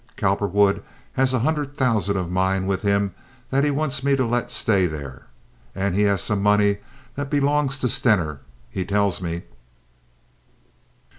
Cowperwood 0.15 0.81
has 1.13 1.31
a 1.31 1.37
hundred 1.41 1.77
thousand 1.77 2.17
of 2.17 2.31
mine 2.31 2.65
with 2.65 2.81
him 2.81 3.13
that 3.51 3.63
he 3.63 3.69
wants 3.69 4.03
me 4.03 4.15
to 4.15 4.25
let 4.25 4.49
stay 4.49 4.87
there, 4.87 5.27
and 5.75 5.93
he 5.93 6.01
has 6.05 6.21
some 6.21 6.41
money 6.41 6.77
that 7.13 7.29
belongs 7.29 7.77
to 7.77 7.87
Stener, 7.87 8.39
he 8.71 8.83
tells 8.83 9.21
me." 9.21 9.43